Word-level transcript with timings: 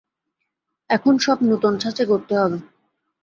এখন 0.89 1.13
সব 1.17 1.37
নূতন 1.41 1.73
ছাঁচে 1.77 2.03
গড়তে 2.05 2.33
হবে। 2.37 2.57